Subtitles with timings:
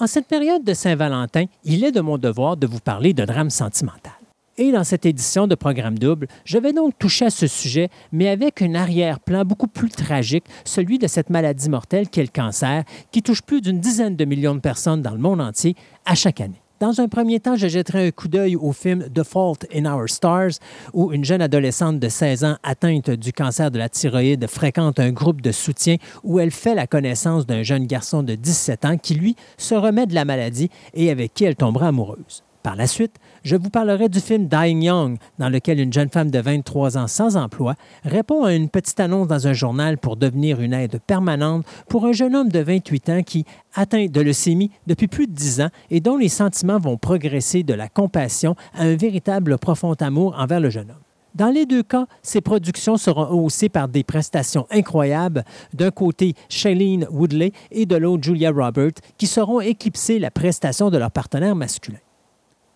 [0.00, 3.50] En cette période de Saint-Valentin, il est de mon devoir de vous parler de drame
[3.50, 4.12] sentimental.
[4.56, 8.28] Et dans cette édition de Programme Double, je vais donc toucher à ce sujet, mais
[8.28, 13.24] avec un arrière-plan beaucoup plus tragique, celui de cette maladie mortelle qu'est le cancer, qui
[13.24, 15.74] touche plus d'une dizaine de millions de personnes dans le monde entier
[16.06, 16.62] à chaque année.
[16.80, 20.08] Dans un premier temps, je jetterai un coup d'œil au film The Fault in Our
[20.08, 20.60] Stars,
[20.92, 25.10] où une jeune adolescente de 16 ans atteinte du cancer de la thyroïde fréquente un
[25.10, 29.14] groupe de soutien où elle fait la connaissance d'un jeune garçon de 17 ans qui,
[29.14, 32.44] lui, se remet de la maladie et avec qui elle tombera amoureuse.
[32.62, 36.30] Par la suite, je vous parlerai du film Dying Young, dans lequel une jeune femme
[36.30, 40.60] de 23 ans sans emploi répond à une petite annonce dans un journal pour devenir
[40.60, 45.06] une aide permanente pour un jeune homme de 28 ans qui, atteint de leucémie depuis
[45.06, 48.96] plus de 10 ans et dont les sentiments vont progresser de la compassion à un
[48.96, 50.96] véritable profond amour envers le jeune homme.
[51.34, 57.06] Dans les deux cas, ces productions seront haussées par des prestations incroyables, d'un côté Shailene
[57.12, 61.98] Woodley et de l'autre Julia Roberts, qui seront éclipsées la prestation de leur partenaire masculin.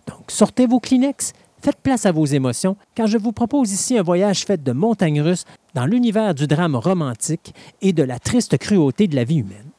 [0.07, 4.03] Donc, sortez vos Kleenex, faites place à vos émotions, car je vous propose ici un
[4.03, 9.07] voyage fait de montagnes russes dans l'univers du drame romantique et de la triste cruauté
[9.07, 9.71] de la vie humaine.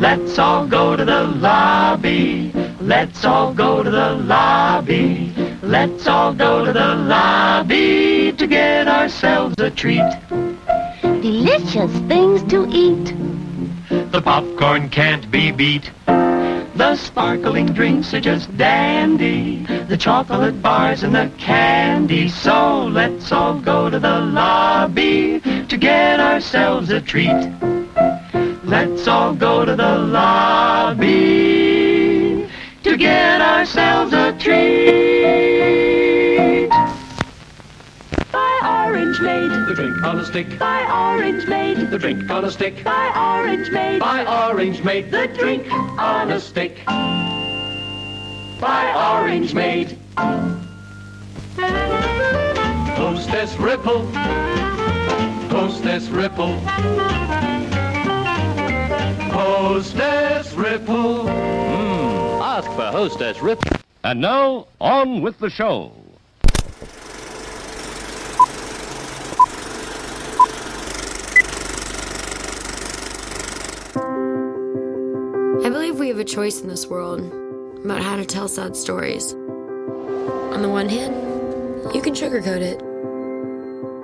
[0.00, 2.52] Let's all go to the lobby.
[2.80, 5.32] Let's all go to the lobby.
[5.62, 10.02] Let's all go to the lobby to get ourselves a treat.
[11.02, 13.14] Delicious things to eat.
[13.90, 15.90] The popcorn can't be beat.
[16.06, 19.66] The sparkling drinks are just dandy.
[19.66, 22.28] The chocolate bars and the candy.
[22.28, 27.52] So let's all go to the lobby to get ourselves a treat.
[28.62, 31.08] Let's all go to the lobby
[32.84, 35.59] to get ourselves a treat.
[38.90, 39.52] Orange Maid.
[39.68, 40.58] The drink on a stick.
[40.58, 40.82] By
[41.14, 41.90] Orange Maid.
[41.90, 42.82] The drink on a stick.
[42.82, 44.00] By Orange Maid.
[44.00, 45.12] By Orange Maid.
[45.12, 46.84] The drink on a stick.
[48.60, 49.96] By Orange Maid.
[52.96, 54.10] Hostess Ripple.
[55.50, 56.58] Hostess Ripple.
[59.30, 61.28] Hostess Ripple.
[61.28, 63.70] Hmm, Ask for Hostess Ripple.
[64.02, 65.92] And now, on with the show.
[76.10, 77.20] We have a choice in this world
[77.84, 79.32] about how to tell sad stories.
[79.32, 81.14] On the one hand,
[81.94, 82.82] you can sugarcoat it.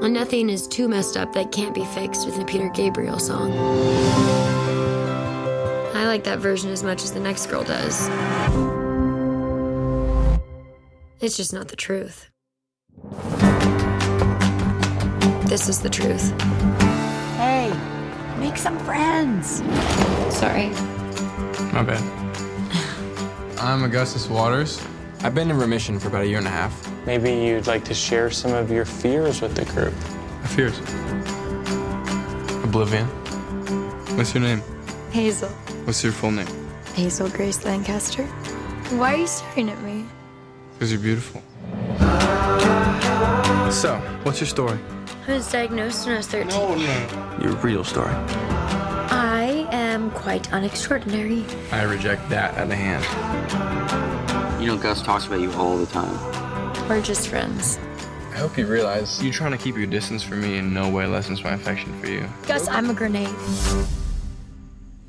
[0.04, 3.52] And nothing is too messed up that can't be fixed with a Peter Gabriel song.
[5.96, 8.06] I like that version as much as the next girl does.
[11.20, 12.30] It's just not the truth.
[15.48, 16.40] This is the truth.
[17.36, 17.72] Hey,
[18.38, 19.60] make some friends.
[20.32, 20.70] Sorry.
[21.72, 22.02] My bad.
[23.58, 24.80] I'm Augustus Waters.
[25.20, 26.90] I've been in remission for about a year and a half.
[27.06, 29.94] Maybe you'd like to share some of your fears with the group.
[30.42, 30.78] My fears?
[32.64, 33.06] Oblivion.
[34.16, 34.62] What's your name?
[35.10, 35.48] Hazel.
[35.84, 36.46] What's your full name?
[36.94, 38.24] Hazel Grace Lancaster.
[38.96, 40.04] Why are you staring at me?
[40.74, 41.42] Because you're beautiful.
[43.70, 44.78] So, what's your story?
[45.28, 46.48] I was diagnosed when I was 13.
[46.48, 47.38] no.
[47.42, 48.12] Your real story.
[50.26, 51.44] I am quite unextraordinary.
[51.72, 53.04] I reject that out of hand.
[54.60, 56.18] You know, Gus talks about you all the time.
[56.88, 57.78] We're just friends.
[58.32, 61.06] I hope you realize you're trying to keep your distance from me in no way
[61.06, 62.28] lessens my affection for you.
[62.48, 63.28] Gus, I'm a grenade.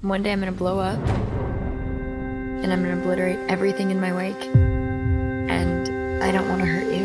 [0.02, 1.00] One day I'm gonna blow up.
[1.00, 4.46] And I'm gonna obliterate everything in my wake.
[4.46, 6.96] And I don't want to hurt you.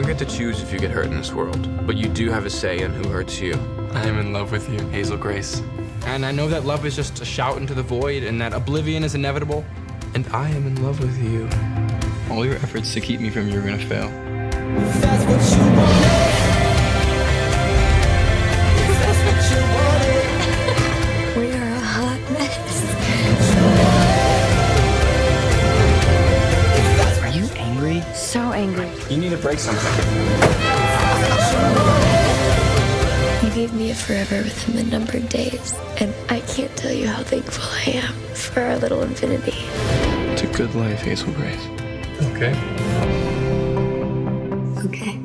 [0.00, 2.30] You don't get to choose if you get hurt in this world, but you do
[2.30, 3.52] have a say in who hurts you.
[3.92, 5.62] I am in love with you, Hazel Grace.
[6.06, 9.04] And I know that love is just a shout into the void and that oblivion
[9.04, 9.62] is inevitable.
[10.14, 11.50] And I am in love with you.
[12.34, 14.08] All your efforts to keep me from you are gonna fail.
[29.30, 30.04] Need to break something.
[33.44, 37.22] You gave me a forever within the numbered days, and I can't tell you how
[37.22, 39.52] thankful I am for our little infinity.
[40.32, 41.66] It's a good life, Hazel Grace.
[42.32, 42.54] Okay.
[44.84, 45.20] Okay.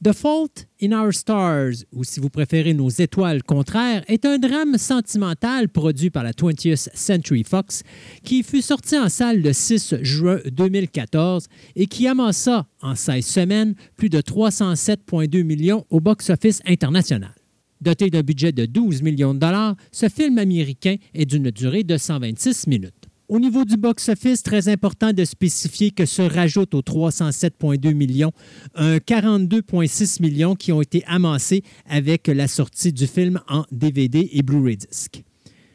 [0.00, 4.78] The Fault in Our Stars, ou si vous préférez Nos étoiles contraires, est un drame
[4.78, 7.82] sentimental produit par la 20th Century Fox
[8.22, 11.46] qui fut sorti en salle le 6 juin 2014
[11.76, 17.34] et qui amassa en 16 semaines plus de 307,2 millions au box-office international.
[17.80, 21.96] Doté d'un budget de 12 millions de dollars, ce film américain est d'une durée de
[21.96, 22.97] 126 minutes.
[23.28, 28.32] Au niveau du box-office, très important de spécifier que se rajoute aux 307,2 millions
[28.74, 34.42] un 42,6 millions qui ont été amassés avec la sortie du film en DVD et
[34.42, 35.22] Blu-ray disc.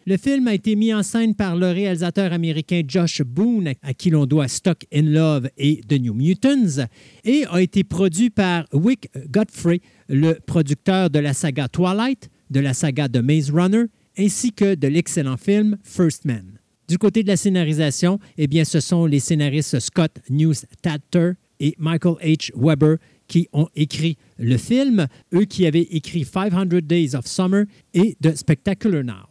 [0.07, 4.09] Le film a été mis en scène par le réalisateur américain Josh Boone, à qui
[4.09, 6.87] l'on doit Stock in Love et The New Mutants,
[7.23, 9.79] et a été produit par Wick Godfrey,
[10.09, 13.83] le producteur de la saga Twilight, de la saga The Maze Runner,
[14.17, 16.62] ainsi que de l'excellent film First Man.
[16.87, 22.15] Du côté de la scénarisation, eh bien, ce sont les scénaristes Scott Neustadter et Michael
[22.21, 22.51] H.
[22.55, 22.97] Weber
[23.27, 28.35] qui ont écrit le film, eux qui avaient écrit 500 Days of Summer et The
[28.35, 29.29] Spectacular Now.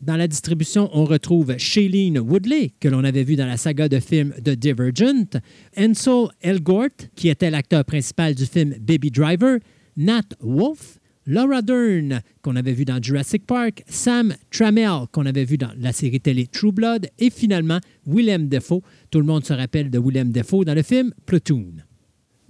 [0.00, 4.00] Dans la distribution, on retrouve Shailene Woodley, que l'on avait vu dans la saga de
[4.00, 5.40] films The Divergent,
[5.78, 9.58] Ansel Elgort, qui était l'acteur principal du film Baby Driver,
[9.96, 15.56] Nat Wolff, Laura Dern, qu'on avait vu dans Jurassic Park, Sam Trammell, qu'on avait vu
[15.56, 18.82] dans la série télé True Blood, et finalement Willem Dafoe.
[19.10, 21.76] Tout le monde se rappelle de Willem Dafoe dans le film Platoon.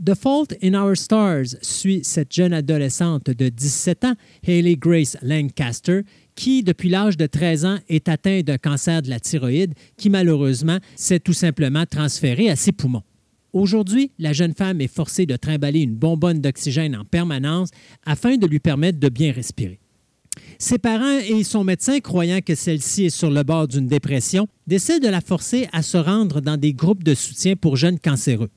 [0.04, 6.00] The Fault in Our Stars suit cette jeune adolescente de 17 ans, Hayley Grace Lancaster,
[6.34, 10.78] qui, depuis l'âge de 13 ans, est atteinte d'un cancer de la thyroïde qui, malheureusement,
[10.96, 13.04] s'est tout simplement transféré à ses poumons.
[13.54, 17.68] Aujourd'hui, la jeune femme est forcée de trimballer une bonbonne d'oxygène en permanence
[18.04, 19.78] afin de lui permettre de bien respirer.
[20.58, 25.06] Ses parents et son médecin, croyant que celle-ci est sur le bord d'une dépression, décident
[25.06, 28.50] de la forcer à se rendre dans des groupes de soutien pour jeunes cancéreux.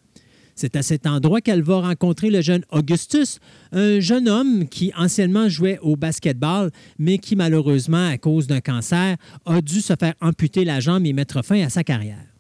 [0.55, 3.37] C'est à cet endroit qu'elle va rencontrer le jeune Augustus,
[3.73, 9.15] un jeune homme qui anciennement jouait au basketball, mais qui malheureusement, à cause d'un cancer,
[9.45, 12.36] a dû se faire amputer la jambe et mettre fin à sa carrière.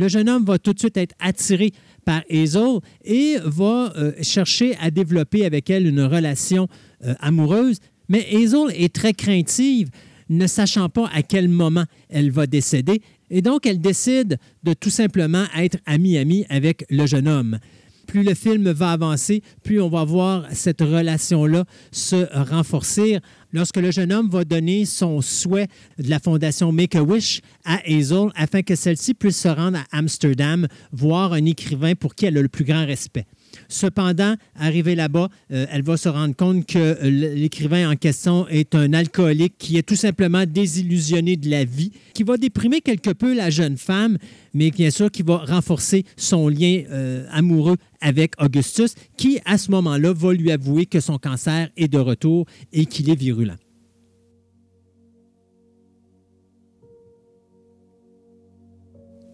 [0.00, 1.72] Le jeune homme va tout de suite être attiré
[2.06, 6.68] par Hazel et va euh, chercher à développer avec elle une relation
[7.04, 7.80] euh, amoureuse.
[8.08, 9.90] Mais Hazel est très craintive,
[10.30, 13.02] ne sachant pas à quel moment elle va décéder.
[13.28, 17.58] Et donc, elle décide de tout simplement être amie-amie avec le jeune homme.
[18.10, 23.20] Plus le film va avancer, plus on va voir cette relation-là se renforcer
[23.52, 28.62] lorsque le jeune homme va donner son souhait de la fondation Make-A-Wish à Hazel afin
[28.62, 32.48] que celle-ci puisse se rendre à Amsterdam voir un écrivain pour qui elle a le
[32.48, 33.26] plus grand respect.
[33.68, 38.74] Cependant, arrivée là-bas, euh, elle va se rendre compte que euh, l'écrivain en question est
[38.74, 43.34] un alcoolique qui est tout simplement désillusionné de la vie, qui va déprimer quelque peu
[43.34, 44.18] la jeune femme,
[44.54, 49.70] mais bien sûr qui va renforcer son lien euh, amoureux avec Augustus, qui à ce
[49.70, 53.56] moment-là va lui avouer que son cancer est de retour et qu'il est virulent.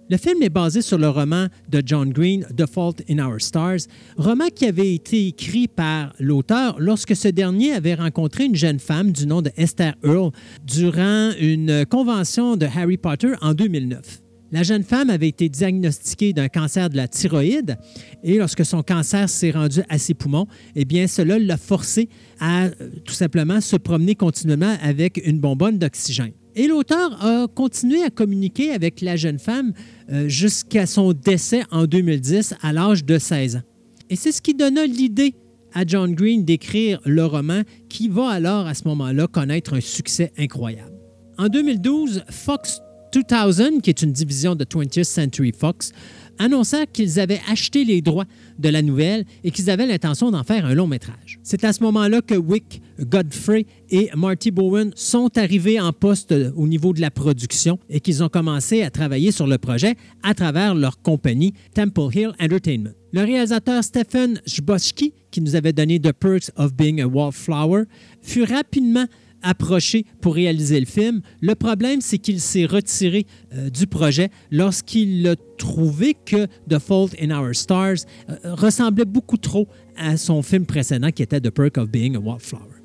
[0.08, 3.88] Le film est basé sur le roman de John Green, The Fault in Our Stars,
[4.16, 9.10] roman qui avait été écrit par l'auteur lorsque ce dernier avait rencontré une jeune femme
[9.10, 10.30] du nom de Esther Earle
[10.64, 14.22] durant une convention de Harry Potter en 2009.
[14.52, 17.76] La jeune femme avait été diagnostiquée d'un cancer de la thyroïde
[18.22, 20.46] et lorsque son cancer s'est rendu à ses poumons,
[20.76, 22.08] eh bien cela l'a forcé
[22.38, 22.70] à euh,
[23.04, 26.32] tout simplement se promener continuellement avec une bonbonne d'oxygène.
[26.58, 29.74] Et l'auteur a continué à communiquer avec la jeune femme
[30.10, 33.62] euh, jusqu'à son décès en 2010 à l'âge de 16 ans.
[34.08, 35.34] Et c'est ce qui donna l'idée
[35.74, 37.60] à John Green d'écrire le roman
[37.90, 40.94] qui va alors à ce moment-là connaître un succès incroyable.
[41.36, 42.80] En 2012, Fox
[43.12, 45.92] 2000, qui est une division de 20th Century Fox,
[46.38, 48.24] annonçant qu'ils avaient acheté les droits
[48.58, 51.38] de la nouvelle et qu'ils avaient l'intention d'en faire un long métrage.
[51.42, 56.66] C'est à ce moment-là que Wick Godfrey et Marty Bowen sont arrivés en poste au
[56.66, 60.74] niveau de la production et qu'ils ont commencé à travailler sur le projet à travers
[60.74, 62.90] leur compagnie Temple Hill Entertainment.
[63.12, 67.84] Le réalisateur Stephen Chbosky, qui nous avait donné The Perks of Being a Wallflower,
[68.20, 69.06] fut rapidement
[69.46, 71.20] approché pour réaliser le film.
[71.40, 77.10] Le problème, c'est qu'il s'est retiré euh, du projet lorsqu'il a trouvé que The Fault
[77.20, 81.78] in Our Stars euh, ressemblait beaucoup trop à son film précédent qui était The Perk
[81.78, 82.76] of Being a Wallflower.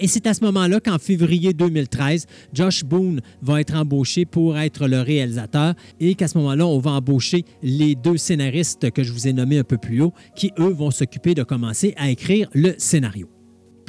[0.00, 4.88] Et c'est à ce moment-là qu'en février 2013, Josh Boone va être embauché pour être
[4.88, 9.28] le réalisateur et qu'à ce moment-là, on va embaucher les deux scénaristes que je vous
[9.28, 12.74] ai nommés un peu plus haut qui, eux, vont s'occuper de commencer à écrire le
[12.78, 13.28] scénario.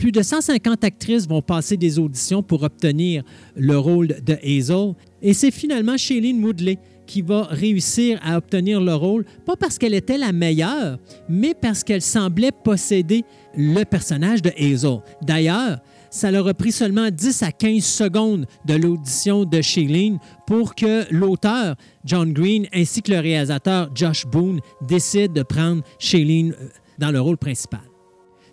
[0.01, 3.21] Plus de 150 actrices vont passer des auditions pour obtenir
[3.55, 4.95] le rôle de Hazel.
[5.21, 9.93] Et c'est finalement Shailene Woodley qui va réussir à obtenir le rôle, pas parce qu'elle
[9.93, 10.97] était la meilleure,
[11.29, 13.23] mais parce qu'elle semblait posséder
[13.55, 15.01] le personnage de Hazel.
[15.21, 15.77] D'ailleurs,
[16.09, 20.17] ça leur a pris seulement 10 à 15 secondes de l'audition de Shailene
[20.47, 26.53] pour que l'auteur, John Green, ainsi que le réalisateur, Josh Boone, décident de prendre Shailene
[26.59, 27.90] euh, dans le rôle principal.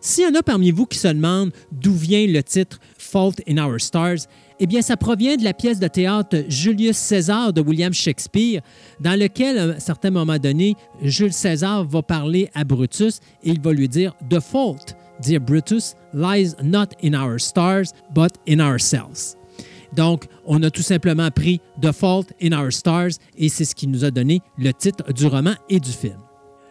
[0.00, 3.58] S'il y en a parmi vous qui se demandent d'où vient le titre Fault in
[3.58, 4.26] Our Stars,
[4.60, 8.60] eh bien, ça provient de la pièce de théâtre Julius César de William Shakespeare,
[9.00, 13.60] dans lequel, à un certain moment donné, Jules César va parler à Brutus et il
[13.60, 19.36] va lui dire The fault, dear Brutus, lies not in our stars, but in ourselves.
[19.94, 23.86] Donc, on a tout simplement pris The Fault in Our Stars et c'est ce qui
[23.86, 26.18] nous a donné le titre du roman et du film.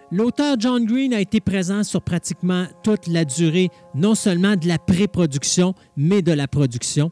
[0.10, 4.80] L'auteur John Green a été présent sur pratiquement toute la durée, non seulement de la
[4.80, 7.12] pré-production, mais de la production.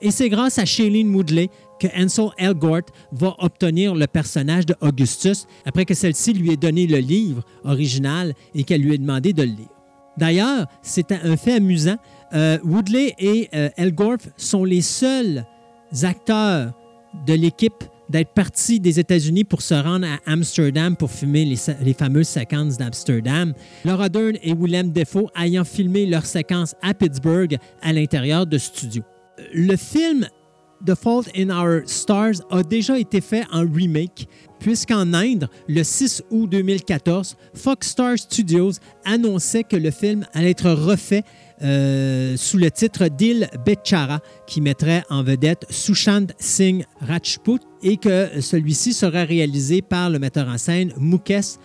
[0.00, 5.46] Et c'est grâce à Shailene Woodley que Ansel Elgort va obtenir le personnage de Augustus
[5.64, 9.42] après que celle-ci lui ait donné le livre original et qu'elle lui ait demandé de
[9.42, 9.68] le lire.
[10.16, 11.96] D'ailleurs, c'est un fait amusant.
[12.34, 15.46] Euh, Woodley et euh, Elgort sont les seuls
[16.02, 16.72] acteurs
[17.24, 22.28] de l'équipe d'être partis des États-Unis pour se rendre à Amsterdam pour filmer les, fameuses
[22.28, 23.54] séquences d'Amsterdam.
[23.84, 29.02] Laura Dern et Willem Defoe ayant filmé leurs séquences à Pittsburgh à l'intérieur de studios.
[29.54, 30.28] Le film
[30.84, 34.28] The Fault in Our Stars a déjà été fait en remake,
[34.58, 38.72] puisqu'en Inde, le 6 août 2014, Fox Star Studios
[39.04, 41.22] annonçait que le film allait être refait
[41.62, 48.40] euh, sous le titre Dil Bechara, qui mettrait en vedette Sushant Singh Rajput, et que
[48.40, 51.56] celui-ci sera réalisé par le metteur en scène Mukesh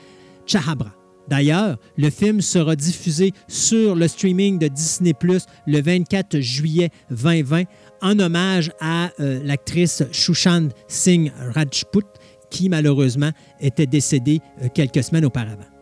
[0.45, 0.93] Chahabra.
[1.27, 7.63] D'ailleurs, le film sera diffusé sur le streaming de Disney Plus le 24 juillet 2020
[8.01, 12.05] en hommage à euh, l'actrice Sushant Singh Rajput,
[12.49, 15.76] qui malheureusement était décédée euh, quelques semaines auparavant.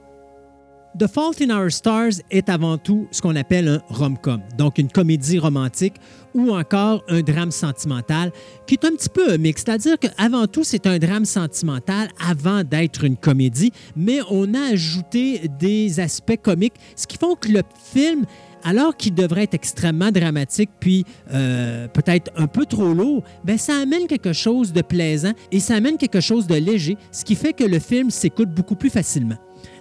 [0.97, 4.87] The Fault in Our Stars est avant tout ce qu'on appelle un rom-com, donc une
[4.87, 5.95] comédie romantique
[6.33, 8.31] ou encore un drame sentimental
[8.65, 9.63] qui est un petit peu un mix.
[9.65, 15.49] C'est-à-dire qu'avant tout, c'est un drame sentimental avant d'être une comédie, mais on a ajouté
[15.59, 18.25] des aspects comiques, ce qui font que le film
[18.63, 23.75] alors qu'il devrait être extrêmement dramatique puis euh, peut-être un peu trop lourd, ben ça
[23.81, 27.51] amène quelque chose de plaisant et ça amène quelque chose de léger, ce qui fait
[27.51, 29.35] que le film s'écoute beaucoup plus facilement.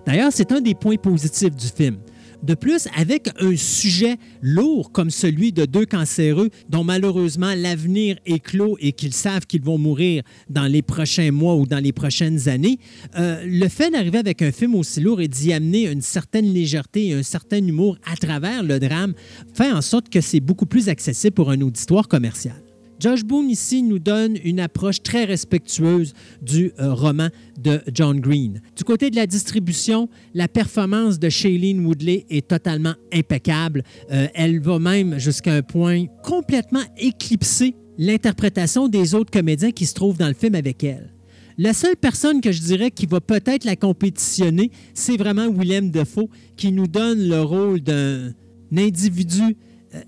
[0.06, 1.98] D'ailleurs, c'est un des points positifs du film.
[2.44, 8.38] De plus, avec un sujet lourd comme celui de deux cancéreux dont malheureusement l'avenir est
[8.38, 12.50] clos et qu'ils savent qu'ils vont mourir dans les prochains mois ou dans les prochaines
[12.50, 12.78] années,
[13.16, 17.06] euh, le fait d'arriver avec un film aussi lourd et d'y amener une certaine légèreté
[17.06, 19.14] et un certain humour à travers le drame
[19.54, 22.63] fait en sorte que c'est beaucoup plus accessible pour un auditoire commercial.
[23.04, 27.28] Josh Boone ici nous donne une approche très respectueuse du euh, roman
[27.62, 28.62] de John Green.
[28.74, 33.82] Du côté de la distribution, la performance de Shailene Woodley est totalement impeccable.
[34.10, 39.92] Euh, elle va même jusqu'à un point complètement éclipser l'interprétation des autres comédiens qui se
[39.92, 41.12] trouvent dans le film avec elle.
[41.58, 46.30] La seule personne que je dirais qui va peut-être la compétitionner, c'est vraiment Willem Dafoe,
[46.56, 48.32] qui nous donne le rôle d'un
[48.74, 49.58] individu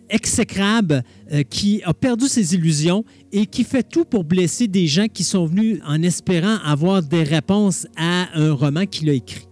[0.08, 1.02] exécrable
[1.32, 5.24] euh, qui a perdu ses illusions et qui fait tout pour blesser des gens qui
[5.24, 9.46] sont venus en espérant avoir des réponses à un roman qu'il a écrit.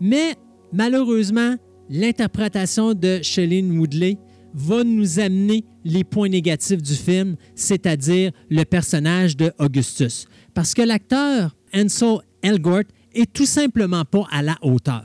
[0.00, 0.34] Mais
[0.72, 1.56] malheureusement,
[1.88, 4.18] l'interprétation de Shailene Woodley
[4.54, 10.26] va nous amener les points négatifs du film, c'est-à-dire le personnage de Augustus.
[10.54, 12.82] Parce que l'acteur Ansel Elgort
[13.14, 15.04] est tout simplement pas à la hauteur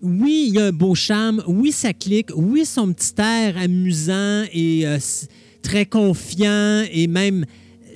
[0.00, 4.44] oui, il y a un beau charme, oui, ça clique, oui, son petit air amusant
[4.52, 4.98] et euh,
[5.62, 7.44] très confiant et même,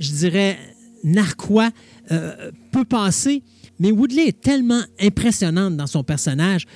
[0.01, 0.59] je dirais,
[1.05, 1.71] narquois
[2.11, 3.43] euh, peut passer.
[3.79, 6.67] Mais Woodley est tellement impressionnante dans son personnage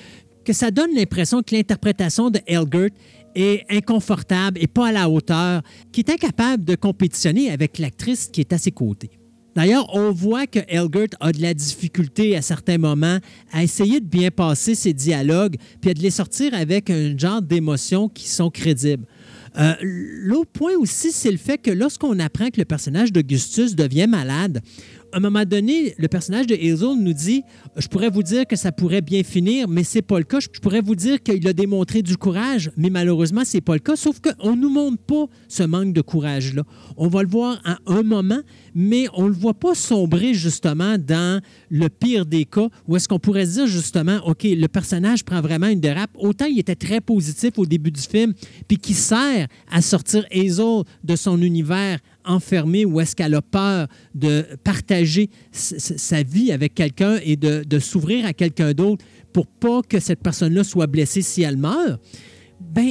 [0.45, 2.90] que ça donne l'impression que l'interprétation de Elgert
[3.35, 8.40] est inconfortable et pas à la hauteur, qui est incapable de compétitionner avec l'actrice qui
[8.40, 9.11] est à ses côtés.
[9.56, 13.18] D'ailleurs, on voit que Elgert a de la difficulté à certains moments
[13.52, 17.40] à essayer de bien passer ses dialogues, puis à de les sortir avec un genre
[17.40, 19.06] d'émotions qui sont crédibles.
[19.58, 24.06] Euh, L'autre point aussi, c'est le fait que lorsqu'on apprend que le personnage d'Augustus devient
[24.06, 24.60] malade,
[25.12, 27.42] à un moment donné, le personnage de Hazel nous dit
[27.76, 30.38] Je pourrais vous dire que ça pourrait bien finir, mais c'est pas le cas.
[30.40, 33.96] Je pourrais vous dire qu'il a démontré du courage, mais malheureusement, c'est pas le cas.
[33.96, 36.62] Sauf qu'on nous montre pas ce manque de courage-là.
[36.96, 38.40] On va le voir à un moment,
[38.75, 43.08] mais on ne le voit pas sombrer justement dans le pire des cas, où est-ce
[43.08, 46.10] qu'on pourrait dire justement OK, le personnage prend vraiment une dérape.
[46.18, 48.34] Autant il était très positif au début du film,
[48.68, 53.88] puis qui sert à sortir Hazel de son univers enfermée ou est-ce qu'elle a peur
[54.14, 60.00] de partager sa vie avec quelqu'un et de, s'ouvrir à quelqu'un d'autre pour pas que
[60.00, 62.00] cette personne-là soit blessée si elle meurt,
[62.61, 62.90] ben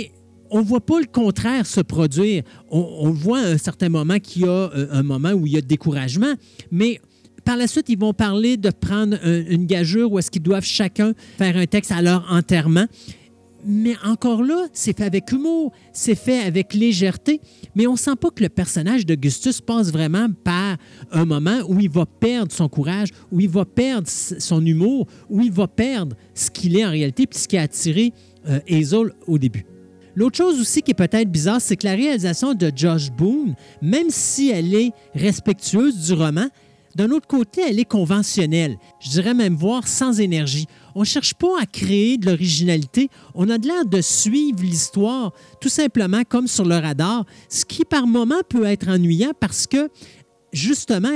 [0.51, 2.44] on ne voit pas le contraire se produire.
[2.70, 5.54] On, on voit à un certain moment qu'il y a euh, un moment où il
[5.54, 6.34] y a découragement,
[6.72, 7.01] mais
[7.46, 10.65] par la suite, ils vont parler de prendre un, une gageure où est-ce qu'ils doivent
[10.65, 12.88] chacun faire un texte à leur enterrement.
[13.67, 17.41] Mais encore là, c'est fait avec humour, c'est fait avec légèreté,
[17.75, 20.77] mais on sent pas que le personnage d'Augustus passe vraiment par
[21.12, 25.41] un moment où il va perdre son courage, où il va perdre son humour, où
[25.41, 28.13] il va perdre ce qu'il est en réalité, puis ce qui a attiré
[28.48, 29.65] euh, Hazel au début.
[30.15, 34.10] L'autre chose aussi qui est peut-être bizarre, c'est que la réalisation de Josh Boone, même
[34.10, 36.48] si elle est respectueuse du roman,
[36.95, 38.77] d'un autre côté, elle est conventionnelle.
[39.01, 40.65] Je dirais même voir sans énergie.
[40.95, 43.09] On ne cherche pas à créer de l'originalité.
[43.33, 47.83] On a de l'air de suivre l'histoire tout simplement comme sur le radar, ce qui
[47.83, 49.89] par moments peut être ennuyant parce que
[50.53, 51.09] justement,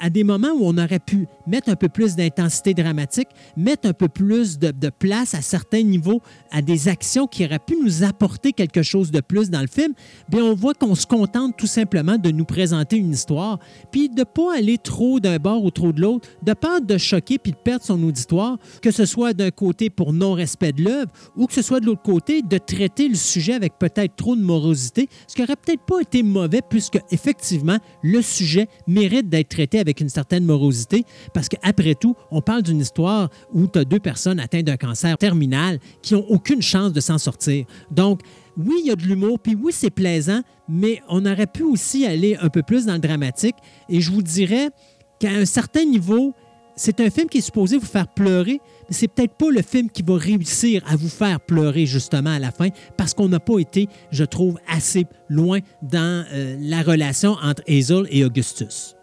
[0.00, 3.92] à des moments où on aurait pu mettre un peu plus d'intensité dramatique, mettre un
[3.92, 6.20] peu plus de, place à certains niveaux,
[6.50, 9.92] à des actions qui auraient pu nous apporter quelque chose de plus dans le film,
[10.28, 13.58] bien, on voit qu'on se contente tout simplement de nous présenter une histoire,
[13.90, 16.98] puis de ne pas aller trop d'un bord ou trop de l'autre, de peur de
[16.98, 21.10] choquer puis de perdre son auditoire, que ce soit d'un côté pour non-respect de l'œuvre
[21.36, 24.42] ou que ce soit de l'autre côté de traiter le sujet avec peut-être trop de
[24.42, 29.78] morosité, ce qui aurait peut-être pas été mauvais puisque effectivement le sujet mérite d'être traité
[29.78, 33.98] avec une certaine morosité parce qu'après tout, on parle d'une histoire où tu as deux
[33.98, 37.66] personnes atteintes d'un cancer terminal qui n'ont aucune chance de s'en sortir.
[37.90, 38.22] Donc,
[38.56, 42.06] oui, il y a de l'humour, puis oui, c'est plaisant, mais on aurait pu aussi
[42.06, 43.56] aller un peu plus dans le dramatique.
[43.88, 44.70] Et je vous dirais
[45.18, 46.34] qu'à un certain niveau,
[46.76, 49.90] c'est un film qui est supposé vous faire pleurer, mais c'est peut-être pas le film
[49.90, 53.58] qui va réussir à vous faire pleurer justement à la fin parce qu'on n'a pas
[53.58, 58.93] été, je trouve, assez loin dans euh, la relation entre Hazel et Augustus.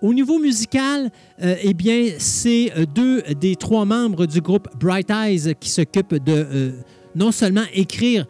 [0.00, 1.10] Au niveau musical,
[1.42, 6.32] euh, eh bien, c'est deux des trois membres du groupe Bright Eyes qui s'occupent de
[6.32, 6.72] euh,
[7.16, 8.26] non seulement écrire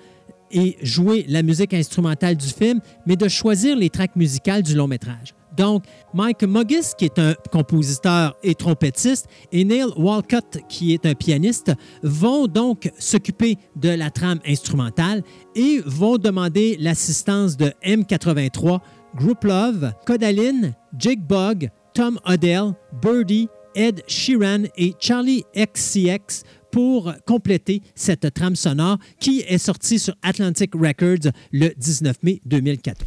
[0.51, 4.89] et jouer la musique instrumentale du film, mais de choisir les tracks musicales du long
[4.89, 5.35] métrage.
[5.59, 11.15] Donc, Mike Muggis, qui est un compositeur et trompettiste, et Neil Walcott, qui est un
[11.15, 15.25] pianiste, vont donc s'occuper de la trame instrumentale
[15.57, 18.79] et vont demander l'assistance de M83,
[19.19, 27.83] Group Love, Codaline, Jake Bug, Tom Odell, Birdie, Ed Sheeran et Charlie XCX pour compléter
[27.95, 33.05] cette trame sonore qui est sortie sur Atlantic Records le 19 mai 2014.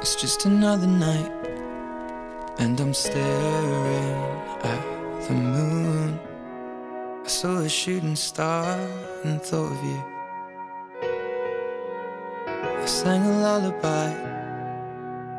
[0.00, 1.30] It's just another night,
[2.58, 4.16] and I'm staring
[4.64, 6.18] at the moon.
[7.24, 8.76] I saw a shooting star
[9.24, 10.11] and thought of you.
[12.82, 14.12] I sang a lullaby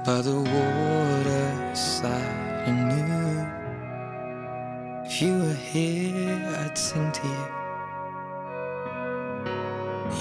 [0.06, 2.12] by the waterside
[2.68, 3.46] and knew
[5.04, 7.48] if you were here, I'd sing to you.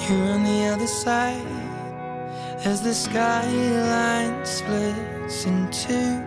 [0.02, 1.46] You're on the other side
[2.64, 6.20] as the skyline splits in two,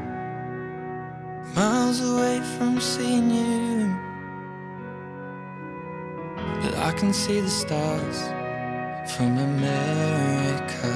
[1.56, 3.94] miles away from seeing you.
[6.62, 8.35] But I can see the stars
[9.08, 10.94] from America.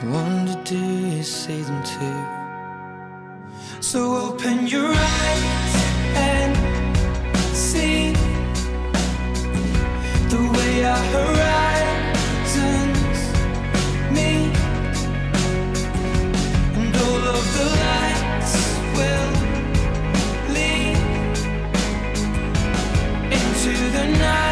[0.00, 2.24] I wonder, do you see them too?
[3.80, 5.74] So open your eyes
[6.16, 6.56] and
[7.54, 8.12] see
[10.28, 12.50] the way our horizons
[14.10, 14.56] meet,
[16.78, 18.52] and all of the lights
[18.96, 19.32] will
[20.52, 20.96] lead
[23.32, 24.51] into the night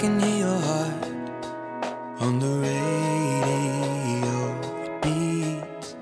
[0.00, 1.04] can hear your heart
[2.20, 4.34] on the radio.
[4.86, 5.94] It beats.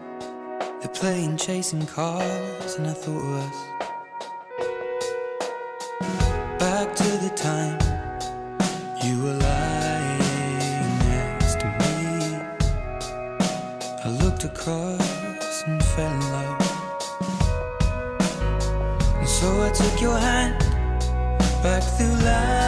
[0.78, 3.58] They're playing chasing cars, and I thought of us.
[6.61, 7.78] Back to the time
[9.02, 11.96] you were lying next to me.
[14.04, 16.61] I looked across and fell in love.
[19.18, 20.61] And so I took your hand
[21.64, 22.67] back through lamplit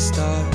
[0.00, 0.49] you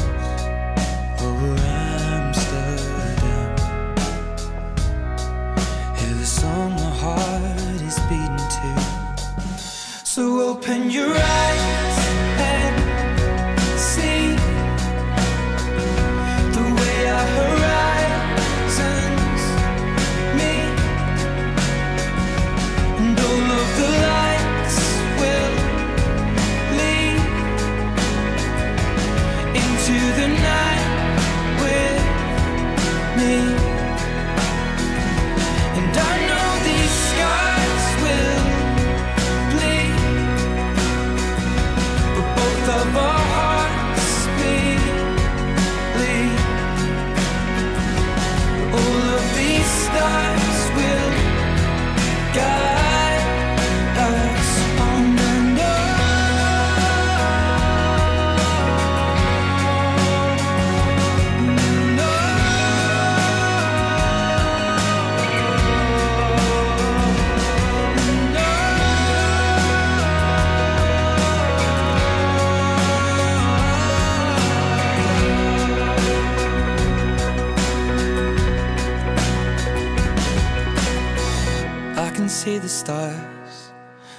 [82.86, 83.71] stars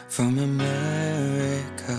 [0.08, 1.98] from America.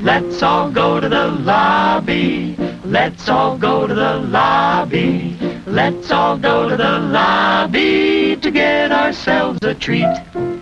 [0.00, 2.56] Let's all go to the lobby.
[2.84, 5.36] Let's all go to the lobby.
[5.66, 10.53] Let's all go to the lobby to get ourselves a treat.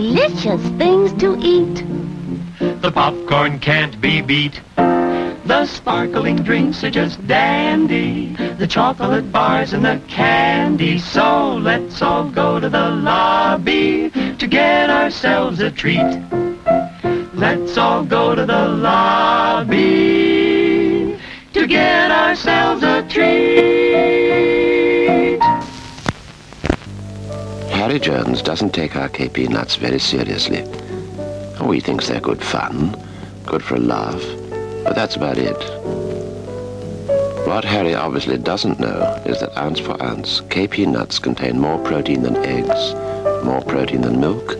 [0.00, 1.84] Delicious things to eat.
[2.80, 4.58] The popcorn can't be beat.
[4.74, 8.34] The sparkling drinks are just dandy.
[8.34, 10.98] The chocolate bars and the candy.
[10.98, 14.08] So let's all go to the lobby
[14.38, 16.22] to get ourselves a treat.
[17.34, 19.76] Let's all go to the lobby
[21.52, 23.89] to get ourselves a treat.
[27.90, 30.62] Harry Jones doesn't take our KP nuts very seriously.
[31.58, 32.96] Oh, he thinks they're good fun,
[33.46, 34.22] good for a laugh,
[34.84, 35.56] but that's about it.
[37.48, 42.22] What Harry obviously doesn't know is that ounce for ounce, KP nuts contain more protein
[42.22, 42.94] than eggs,
[43.44, 44.56] more protein than milk,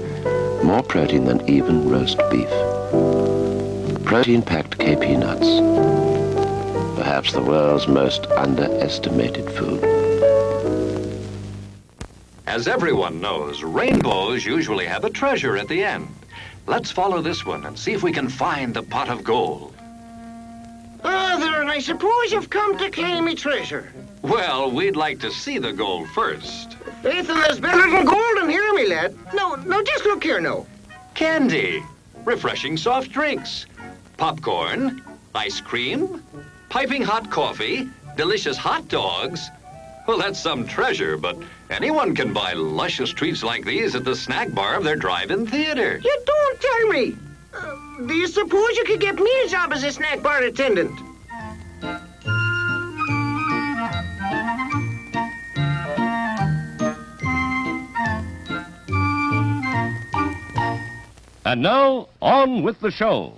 [0.64, 2.50] more protein than even roast beef.
[4.04, 5.46] Protein-packed KP nuts.
[6.98, 9.99] Perhaps the world's most underestimated food.
[12.50, 16.08] As everyone knows, rainbows usually have a treasure at the end.
[16.66, 19.72] Let's follow this one and see if we can find the pot of gold.
[21.04, 23.92] Ah, there, and I suppose you've come to claim me treasure.
[24.22, 26.74] Well, we'd like to see the gold first.
[27.04, 29.16] Faith, and there's better than gold in here, me lad.
[29.32, 30.66] No, no, just look here now.
[31.14, 31.84] Candy,
[32.24, 33.66] refreshing soft drinks,
[34.16, 35.04] popcorn,
[35.36, 36.20] ice cream,
[36.68, 39.48] piping hot coffee, delicious hot dogs.
[40.08, 41.38] Well, that's some treasure, but
[41.70, 46.00] anyone can buy luscious treats like these at the snack bar of their drive-in theater.
[46.02, 47.16] You don't tell me.
[47.54, 50.98] Uh, do you suppose you could get me a job as a snack bar attendant?
[61.44, 63.34] And now, on with the show.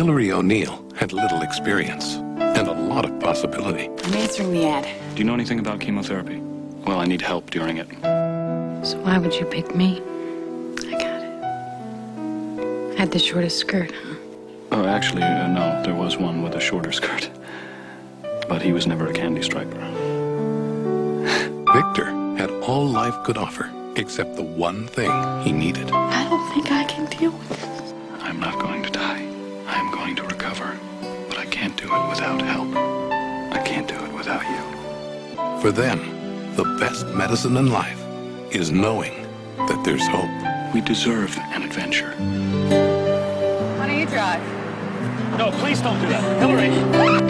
[0.00, 3.90] Hillary O'Neill had little experience and a lot of possibility.
[4.02, 4.88] I'm answering the ad.
[5.14, 6.38] Do you know anything about chemotherapy?
[6.86, 7.86] Well, I need help during it.
[8.82, 10.00] So why would you pick me?
[10.88, 12.96] I got it.
[12.96, 14.14] I had the shortest skirt, huh?
[14.72, 15.82] Oh, actually, uh, no.
[15.82, 17.28] There was one with a shorter skirt.
[18.48, 19.80] But he was never a candy striper.
[21.74, 22.06] Victor
[22.38, 25.90] had all life could offer, except the one thing he needed.
[25.90, 27.69] I don't think I can deal with this.
[31.92, 32.68] It without help.
[33.52, 35.60] I can't do it without you.
[35.60, 38.00] For them, the best medicine in life
[38.50, 39.26] is knowing
[39.56, 40.74] that there's hope.
[40.74, 42.12] We deserve an adventure.
[43.78, 44.42] Why don't you drive?
[45.38, 46.38] No, please don't do that.
[46.40, 47.29] Hillary!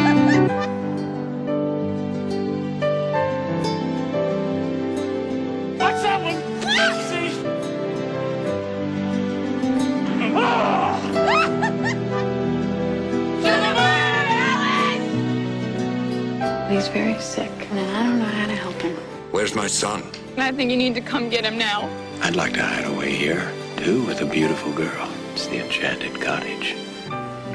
[16.92, 18.96] Very sick, and I don't know how to help him.
[19.30, 20.02] Where's my son?
[20.36, 21.88] I think you need to come get him now.
[22.20, 25.08] I'd like to hide away here, too, with a beautiful girl.
[25.32, 26.76] It's the enchanted cottage.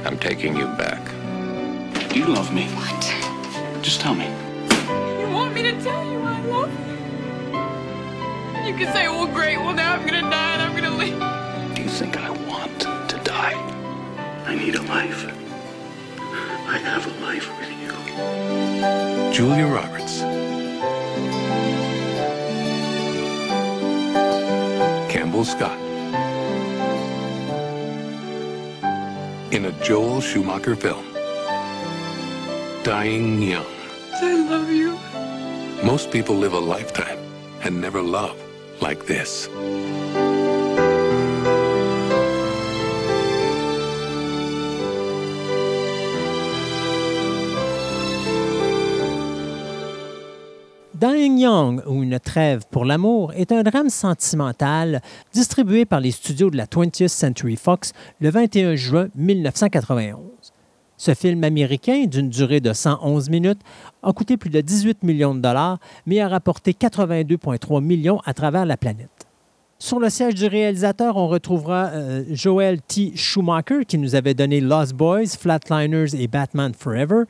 [0.06, 1.04] I'm taking you back.
[2.10, 2.68] Do you love me?
[2.68, 3.84] What?
[3.84, 4.28] Just tell me.
[5.20, 6.96] You want me to tell you I love you?
[8.72, 11.76] You can say, well, great, well, now I'm gonna die and I'm gonna leave.
[11.76, 13.56] Do you think I want to die?
[14.46, 15.45] I need a life.
[16.68, 17.92] I have a life with you.
[19.32, 20.22] Julia Roberts.
[25.12, 25.80] Campbell Scott.
[29.54, 31.06] In a Joel Schumacher film.
[32.84, 33.66] Dying Young.
[34.14, 34.98] I love you.
[35.84, 37.20] Most people live a lifetime
[37.64, 38.42] and never love
[38.82, 39.48] like this.
[51.06, 56.50] Dying Young, ou Une trêve pour l'amour, est un drame sentimental distribué par les studios
[56.50, 60.18] de la 20th Century Fox le 21 juin 1991.
[60.98, 63.62] Ce film américain, d'une durée de 111 minutes,
[64.02, 68.66] a coûté plus de 18 millions de dollars, mais a rapporté 82,3 millions à travers
[68.66, 69.28] la planète.
[69.78, 73.12] Sur le siège du réalisateur, on retrouvera euh, Joel T.
[73.16, 77.26] Schumacher, qui nous avait donné Lost Boys, Flatliners et Batman Forever.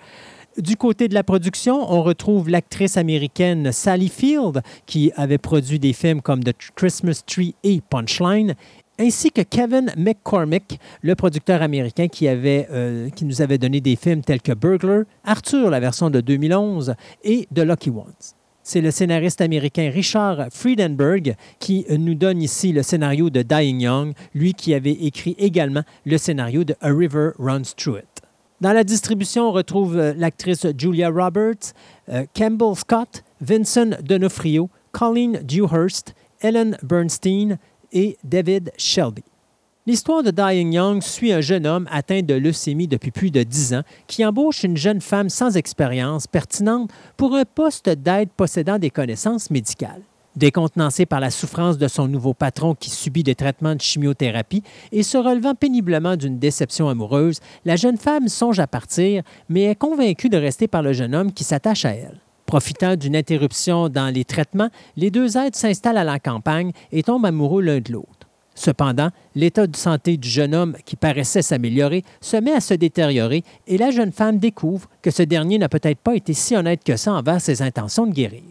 [0.57, 5.91] Du côté de la production, on retrouve l'actrice américaine Sally Field, qui avait produit des
[5.91, 8.55] films comme The Christmas Tree et Punchline,
[8.97, 14.41] ainsi que Kevin McCormick, le producteur américain qui, euh, nous avait donné des films tels
[14.41, 18.13] que Burglar, Arthur, la version de 2011, et The Lucky Ones.
[18.63, 24.13] C'est le scénariste américain Richard Friedenberg qui nous donne ici le scénario de Dying Young,
[24.33, 28.14] lui qui avait écrit également le scénario de A River Runs Through It.
[28.61, 31.73] Dans la distribution, on retrouve euh, l'actrice Julia Roberts,
[32.09, 37.57] euh, Campbell Scott, Vincent D'Onofrio, Colleen Dewhurst, Ellen Bernstein
[37.91, 39.23] et David Shelby.
[39.85, 43.73] L'histoire de Dying Young suit un jeune homme atteint de leucémie depuis plus de 10
[43.75, 48.89] ans qui embauche une jeune femme sans expérience pertinente pour un poste d'aide possédant des
[48.89, 50.01] connaissances médicales.
[50.35, 55.01] Décontenancée par la souffrance de son nouveau patron qui subit des traitements de chimiothérapie et
[55.01, 60.27] se relevant péniblement d'une déception amoureuse, la jeune femme songe à partir, mais est convaincue
[60.27, 62.19] de rester par le jeune homme qui s'attache à elle.
[62.45, 67.25] Profitant d'une interruption dans les traitements, les deux êtres s'installent à la campagne et tombent
[67.25, 68.27] amoureux l'un de l'autre.
[68.55, 73.43] Cependant, l'état de santé du jeune homme, qui paraissait s'améliorer, se met à se détériorer
[73.67, 76.97] et la jeune femme découvre que ce dernier n'a peut-être pas été si honnête que
[76.97, 78.43] ça envers ses intentions de guérir.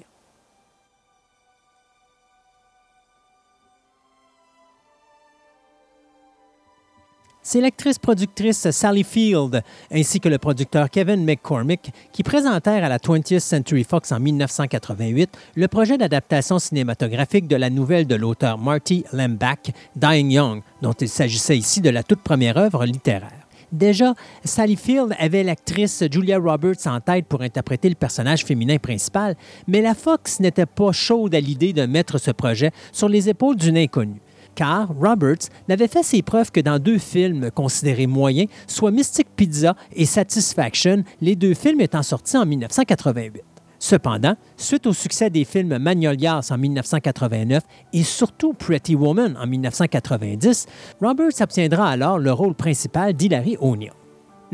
[7.46, 12.96] C'est l'actrice productrice Sally Field ainsi que le producteur Kevin McCormick qui présentèrent à la
[12.96, 19.04] 20th Century Fox en 1988 le projet d'adaptation cinématographique de la nouvelle de l'auteur Marty
[19.12, 23.46] Lembach, Dying Young, dont il s'agissait ici de la toute première œuvre littéraire.
[23.70, 29.37] Déjà, Sally Field avait l'actrice Julia Roberts en tête pour interpréter le personnage féminin principal,
[29.68, 33.57] mais la Fox n'était pas chaude à l'idée de mettre ce projet sur les épaules
[33.57, 34.22] d'une inconnue
[34.55, 39.75] car Roberts n'avait fait ses preuves que dans deux films considérés moyens, soit Mystic Pizza
[39.93, 43.43] et Satisfaction, les deux films étant sortis en 1988.
[43.79, 47.62] Cependant, suite au succès des films Magnolias en 1989
[47.93, 50.67] et surtout Pretty Woman en 1990,
[51.03, 53.93] Roberts obtiendra alors le rôle principal d'Hilary O'Neill.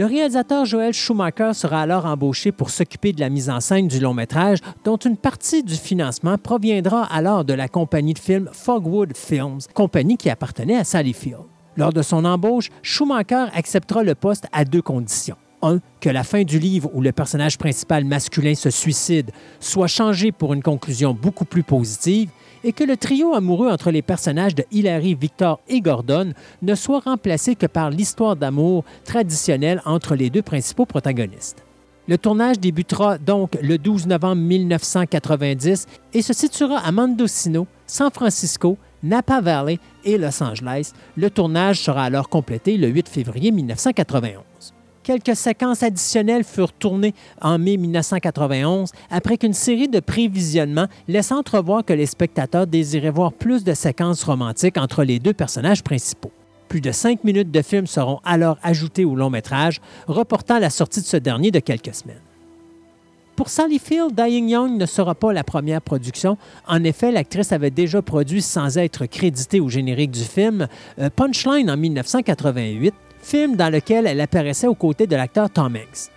[0.00, 4.00] Le réalisateur Joel Schumacher sera alors embauché pour s'occuper de la mise en scène du
[4.00, 9.14] long métrage, dont une partie du financement proviendra alors de la compagnie de films Fogwood
[9.14, 11.42] Films, compagnie qui appartenait à Sally Field.
[11.76, 15.36] Lors de son embauche, Schumacher acceptera le poste à deux conditions.
[15.60, 20.32] Un, que la fin du livre où le personnage principal masculin se suicide soit changée
[20.32, 22.30] pour une conclusion beaucoup plus positive
[22.64, 27.00] et que le trio amoureux entre les personnages de Hilary, Victor et Gordon ne soit
[27.00, 31.64] remplacé que par l'histoire d'amour traditionnelle entre les deux principaux protagonistes.
[32.08, 38.76] Le tournage débutera donc le 12 novembre 1990 et se situera à Mendocino, San Francisco,
[39.02, 40.92] Napa Valley et Los Angeles.
[41.16, 44.42] Le tournage sera alors complété le 8 février 1991.
[45.02, 51.84] Quelques séquences additionnelles furent tournées en mai 1991 après qu'une série de prévisionnements laisse entrevoir
[51.86, 56.32] que les spectateurs désiraient voir plus de séquences romantiques entre les deux personnages principaux.
[56.68, 61.00] Plus de cinq minutes de film seront alors ajoutées au long métrage, reportant la sortie
[61.00, 62.20] de ce dernier de quelques semaines.
[63.36, 66.36] Pour Sally Field, Dying Young ne sera pas la première production.
[66.68, 71.70] En effet, l'actrice avait déjà produit, sans être créditée au générique du film, euh, Punchline
[71.70, 76.10] en 1988, film dans lequel elle apparaissait aux côtés de l'acteur Tom Hanks.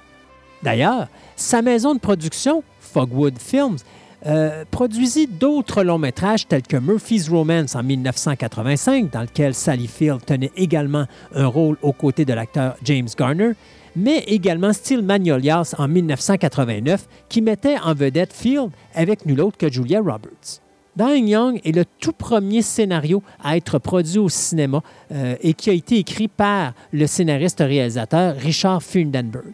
[0.61, 3.77] D'ailleurs, sa maison de production, Fogwood Films,
[4.25, 10.23] euh, produisit d'autres longs métrages tels que Murphy's Romance en 1985, dans lequel Sally Field
[10.25, 13.51] tenait également un rôle aux côtés de l'acteur James Garner,
[13.97, 19.69] mais également Steel Magnolias en 1989, qui mettait en vedette Field avec nul autre que
[19.69, 20.61] Julia Roberts.
[20.95, 25.71] Dying Young est le tout premier scénario à être produit au cinéma euh, et qui
[25.71, 29.53] a été écrit par le scénariste-réalisateur Richard Fundenberg.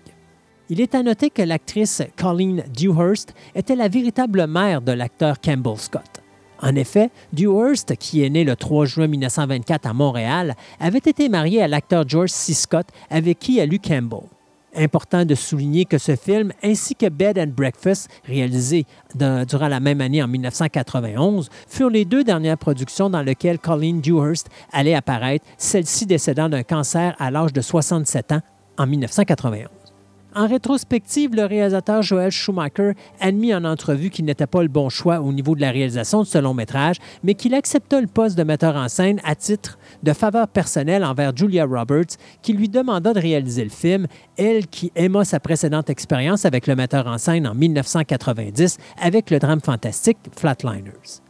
[0.69, 5.77] Il est à noter que l'actrice Colleen Dewhurst était la véritable mère de l'acteur Campbell
[5.77, 6.21] Scott.
[6.61, 11.61] En effet, Dewhurst, qui est né le 3 juin 1924 à Montréal, avait été mariée
[11.63, 12.53] à l'acteur George C.
[12.53, 14.27] Scott, avec qui elle eut Campbell.
[14.75, 20.01] Important de souligner que ce film, ainsi que Bed and Breakfast, réalisé durant la même
[20.01, 26.05] année en 1991, furent les deux dernières productions dans lesquelles Colleen Dewhurst allait apparaître, celle-ci
[26.05, 28.41] décédant d'un cancer à l'âge de 67 ans
[28.77, 29.78] en 1991.
[30.35, 35.21] En rétrospective, le réalisateur Joel Schumacher admit en entrevue qu'il n'était pas le bon choix
[35.21, 38.43] au niveau de la réalisation de ce long métrage, mais qu'il accepta le poste de
[38.43, 43.19] metteur en scène à titre de faveur personnelle envers Julia Roberts, qui lui demanda de
[43.19, 44.05] réaliser le film,
[44.37, 49.39] elle qui aima sa précédente expérience avec le metteur en scène en 1990 avec le
[49.39, 51.28] drame fantastique Flatliners.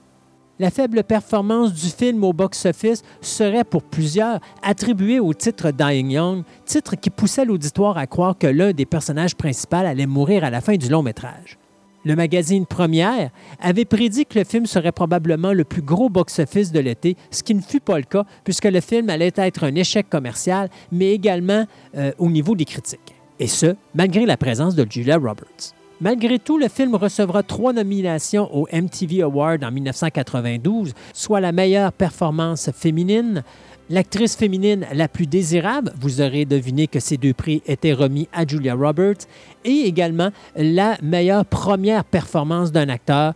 [0.61, 6.43] La faible performance du film au box-office serait pour plusieurs attribuée au titre Dying Young,
[6.65, 10.59] titre qui poussait l'auditoire à croire que l'un des personnages principaux allait mourir à la
[10.59, 11.57] fin du long métrage.
[12.03, 13.29] Le magazine Première
[13.61, 17.55] avait prédit que le film serait probablement le plus gros box-office de l'été, ce qui
[17.55, 21.65] ne fut pas le cas puisque le film allait être un échec commercial, mais également
[21.95, 23.15] euh, au niveau des critiques.
[23.39, 25.78] Et ce, malgré la présence de Julia Roberts.
[26.01, 31.91] Malgré tout, le film recevra trois nominations au MTV Award en 1992, soit la meilleure
[31.91, 33.43] performance féminine,
[33.89, 38.47] l'actrice féminine la plus désirable, vous aurez deviné que ces deux prix étaient remis à
[38.47, 39.27] Julia Roberts,
[39.65, 43.33] et également la meilleure première performance d'un acteur,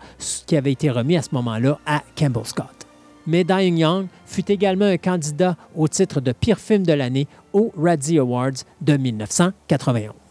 [0.48, 2.88] qui avait été remis à ce moment-là à Campbell Scott.
[3.28, 7.74] Mais Dying Young fut également un candidat au titre de pire film de l'année aux
[7.78, 10.23] Razzie Awards de 1991.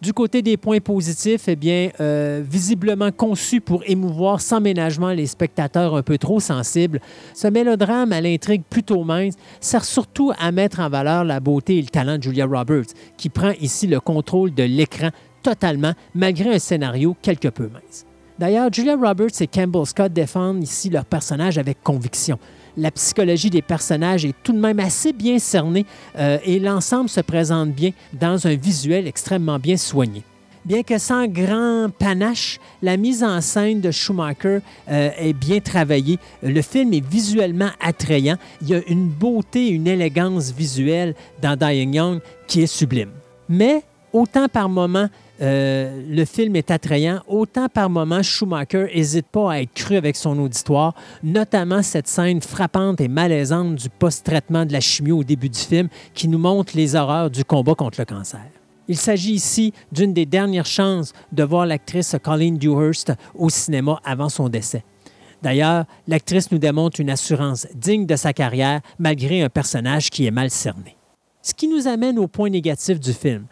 [0.00, 5.26] Du côté des points positifs, eh bien, euh, visiblement conçu pour émouvoir sans ménagement les
[5.26, 7.00] spectateurs un peu trop sensibles,
[7.34, 11.82] ce mélodrame à l'intrigue plutôt mince sert surtout à mettre en valeur la beauté et
[11.82, 15.08] le talent de Julia Roberts, qui prend ici le contrôle de l'écran
[15.42, 18.06] totalement, malgré un scénario quelque peu mince.
[18.38, 22.38] D'ailleurs, Julia Roberts et Campbell Scott défendent ici leur personnage avec conviction.
[22.78, 25.84] La psychologie des personnages est tout de même assez bien cernée
[26.16, 30.22] euh, et l'ensemble se présente bien dans un visuel extrêmement bien soigné.
[30.64, 36.20] Bien que sans grand panache, la mise en scène de Schumacher euh, est bien travaillée.
[36.40, 38.36] Le film est visuellement attrayant.
[38.62, 43.10] Il y a une beauté, une élégance visuelle dans Dying Young qui est sublime.
[43.48, 45.08] Mais autant par moment,
[45.40, 50.16] euh, le film est attrayant, autant par moment, Schumacher n'hésite pas à être cru avec
[50.16, 55.48] son auditoire, notamment cette scène frappante et malaisante du post-traitement de la chimio au début
[55.48, 58.40] du film qui nous montre les horreurs du combat contre le cancer.
[58.88, 64.30] Il s'agit ici d'une des dernières chances de voir l'actrice Colleen Dewhurst au cinéma avant
[64.30, 64.82] son décès.
[65.42, 70.32] D'ailleurs, l'actrice nous démontre une assurance digne de sa carrière malgré un personnage qui est
[70.32, 70.96] mal cerné.
[71.42, 73.46] Ce qui nous amène au point négatif du film.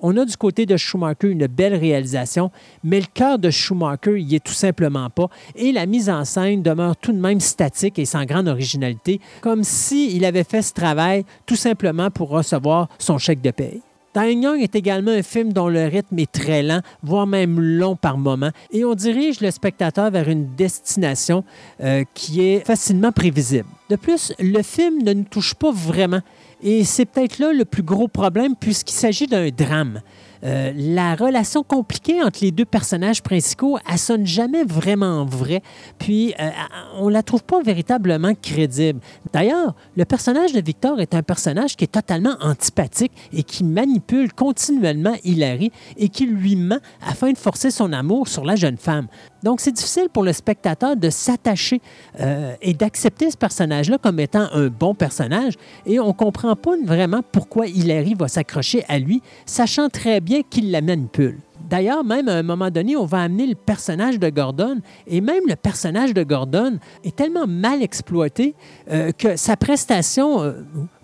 [0.00, 2.50] On a du côté de Schumacher une belle réalisation,
[2.84, 6.62] mais le cœur de Schumacher y est tout simplement pas et la mise en scène
[6.62, 11.24] demeure tout de même statique et sans grande originalité, comme s'il avait fait ce travail
[11.46, 13.80] tout simplement pour recevoir son chèque de paye.
[14.16, 17.96] Dying Young est également un film dont le rythme est très lent, voire même long
[17.96, 21.44] par moment, et on dirige le spectateur vers une destination
[21.82, 23.68] euh, qui est facilement prévisible.
[23.90, 26.22] De plus, le film ne nous touche pas vraiment
[26.62, 30.00] Et c'est peut-être là le plus gros problème puisqu'il s'agit d'un drame.
[30.44, 35.62] Euh, la relation compliquée entre les deux personnages principaux, elle sonne jamais vraiment vraie.
[35.98, 36.50] Puis, euh,
[36.98, 39.00] on la trouve pas véritablement crédible.
[39.32, 44.32] D'ailleurs, le personnage de Victor est un personnage qui est totalement antipathique et qui manipule
[44.32, 49.08] continuellement Hilary et qui lui ment afin de forcer son amour sur la jeune femme.
[49.42, 51.80] Donc, c'est difficile pour le spectateur de s'attacher
[52.20, 55.54] euh, et d'accepter ce personnage-là comme étant un bon personnage.
[55.84, 60.40] Et on ne comprend pas vraiment pourquoi Hilary va s'accrocher à lui, sachant très bien
[60.48, 61.38] qu'il la manipule.
[61.68, 65.42] D'ailleurs, même à un moment donné, on va amener le personnage de Gordon, et même
[65.48, 68.54] le personnage de Gordon est tellement mal exploité
[68.90, 70.52] euh, que sa prestation euh,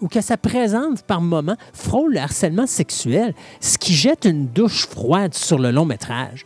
[0.01, 4.87] ou que sa présence par moment frôle le harcèlement sexuel, ce qui jette une douche
[4.87, 6.45] froide sur le long métrage.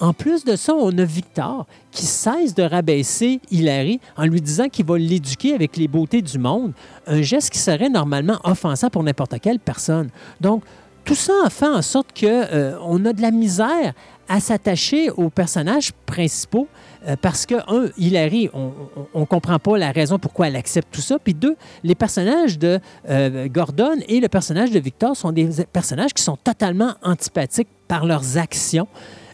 [0.00, 4.68] En plus de ça, on a Victor qui cesse de rabaisser Hilary en lui disant
[4.68, 6.72] qu'il va l'éduquer avec les beautés du monde,
[7.06, 10.10] un geste qui serait normalement offensant pour n'importe quelle personne.
[10.40, 10.62] Donc,
[11.06, 13.94] tout ça a fait en sorte qu'on euh, a de la misère
[14.28, 16.66] à s'attacher aux personnages principaux
[17.06, 21.00] euh, parce que, un, Hilary, on ne comprend pas la raison pourquoi elle accepte tout
[21.00, 21.18] ça.
[21.22, 26.12] Puis deux, les personnages de euh, Gordon et le personnage de Victor sont des personnages
[26.12, 28.88] qui sont totalement antipathiques par leurs actions.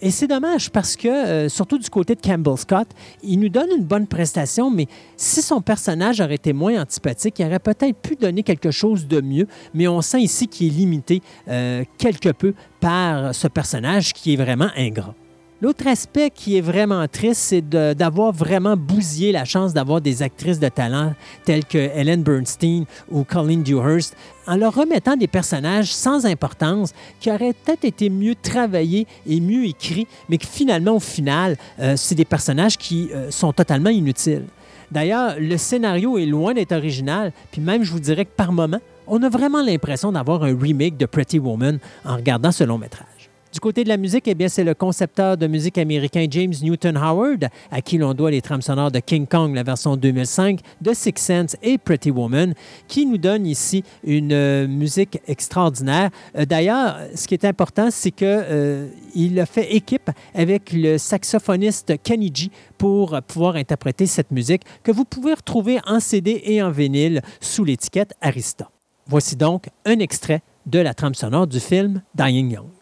[0.04, 2.88] Et c'est dommage parce que, euh, surtout du côté de Campbell Scott,
[3.22, 7.46] il nous donne une bonne prestation, mais si son personnage aurait été moins antipathique, il
[7.46, 11.22] aurait peut-être pu donner quelque chose de mieux, mais on sent ici qu'il est limité
[11.46, 15.14] euh, quelque peu par ce personnage qui est vraiment ingrat.
[15.62, 20.58] L'autre aspect qui est vraiment triste, c'est d'avoir vraiment bousillé la chance d'avoir des actrices
[20.58, 24.16] de talent telles que Ellen Bernstein ou Colleen Dewhurst
[24.48, 29.66] en leur remettant des personnages sans importance qui auraient peut-être été mieux travaillés et mieux
[29.66, 34.46] écrits, mais que finalement, au final, euh, c'est des personnages qui euh, sont totalement inutiles.
[34.90, 38.80] D'ailleurs, le scénario est loin d'être original, puis même, je vous dirais que par moment,
[39.06, 43.11] on a vraiment l'impression d'avoir un remake de Pretty Woman en regardant ce long métrage.
[43.52, 46.96] Du côté de la musique, eh bien, c'est le concepteur de musique américain James Newton
[46.96, 50.94] Howard, à qui l'on doit les trames sonores de King Kong, la version 2005, de
[50.94, 52.54] Six Sense et Pretty Woman,
[52.88, 56.08] qui nous donne ici une euh, musique extraordinaire.
[56.34, 58.88] Euh, d'ailleurs, ce qui est important, c'est qu'il euh,
[59.36, 65.04] a fait équipe avec le saxophoniste Kenny G pour pouvoir interpréter cette musique que vous
[65.04, 68.70] pouvez retrouver en CD et en vinyle sous l'étiquette Arista.
[69.08, 72.81] Voici donc un extrait de la trame sonore du film Dying Young.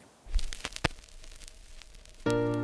[2.24, 2.59] Thank you.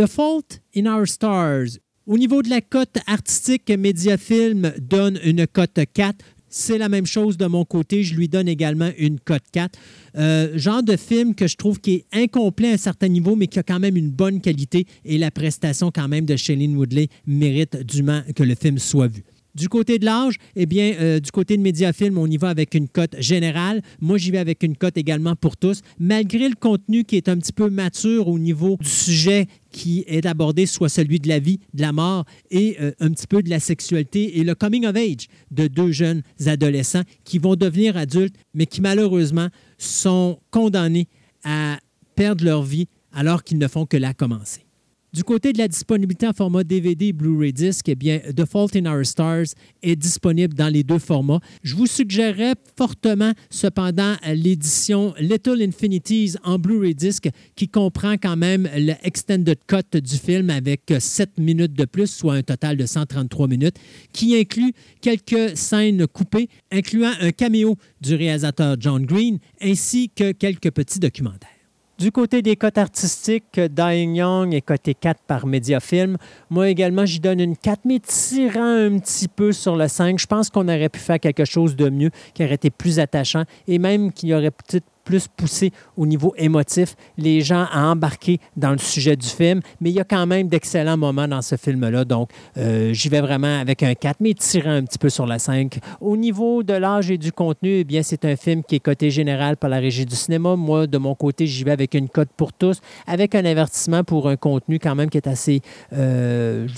[0.00, 1.78] The Fault in Our Stars.
[2.06, 6.24] Au niveau de la cote artistique, Mediafilm donne une cote 4.
[6.48, 8.02] C'est la même chose de mon côté.
[8.02, 9.78] Je lui donne également une cote 4.
[10.16, 13.46] Euh, genre de film que je trouve qui est incomplet à un certain niveau, mais
[13.46, 17.08] qui a quand même une bonne qualité et la prestation quand même de Shailene Woodley
[17.26, 19.22] mérite dûment que le film soit vu.
[19.54, 22.74] Du côté de l'âge, eh bien, euh, du côté de Mediafilm, on y va avec
[22.74, 23.82] une cote générale.
[24.00, 27.36] Moi, j'y vais avec une cote également pour tous, malgré le contenu qui est un
[27.36, 31.60] petit peu mature au niveau du sujet qui est abordé, soit celui de la vie,
[31.74, 34.96] de la mort et euh, un petit peu de la sexualité et le coming of
[34.96, 39.48] age de deux jeunes adolescents qui vont devenir adultes, mais qui malheureusement
[39.78, 41.08] sont condamnés
[41.44, 41.78] à
[42.14, 44.69] perdre leur vie alors qu'ils ne font que la commencer.
[45.12, 48.76] Du côté de la disponibilité en format DVD et Blu-ray Disc, eh bien, The Fault
[48.76, 49.46] in Our Stars
[49.82, 51.40] est disponible dans les deux formats.
[51.64, 58.68] Je vous suggérerais fortement, cependant, l'édition Little Infinities en Blu-ray Disc qui comprend quand même
[58.76, 63.48] le extended cut du film avec 7 minutes de plus, soit un total de 133
[63.48, 63.76] minutes,
[64.12, 70.70] qui inclut quelques scènes coupées, incluant un caméo du réalisateur John Green ainsi que quelques
[70.70, 71.59] petits documentaires.
[72.00, 76.16] Du côté des cotes artistiques, Dying Young est coté 4 par Mediafilm.
[76.48, 80.18] Moi également, j'y donne une 4, mais tirant un petit peu sur le 5.
[80.18, 83.42] Je pense qu'on aurait pu faire quelque chose de mieux, qui aurait été plus attachant
[83.68, 88.70] et même qui aurait peut-être plus poussé au niveau émotif les gens à embarquer dans
[88.70, 89.60] le sujet du film.
[89.80, 92.04] Mais il y a quand même d'excellents moments dans ce film-là.
[92.04, 95.40] Donc, euh, j'y vais vraiment avec un 4, mais tirant un petit peu sur la
[95.40, 95.80] 5.
[96.00, 99.10] Au niveau de l'âge et du contenu, eh bien, c'est un film qui est coté
[99.10, 100.54] général par la régie du cinéma.
[100.54, 104.28] Moi, de mon côté, j'y vais avec une cote pour tous, avec un avertissement pour
[104.28, 105.60] un contenu quand même qui est assez,
[105.92, 106.68] euh.